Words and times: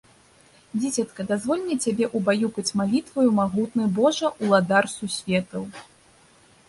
Дзіцятка, 0.83 1.25
дазволь 1.31 1.61
мне 1.65 1.77
цябе 1.87 2.05
ўбаюкаць 2.21 2.75
малітваю: 2.81 3.27
"Магутны 3.41 3.85
Божа, 4.01 4.27
Уладар 4.47 4.85
Сусветаў..." 4.99 5.63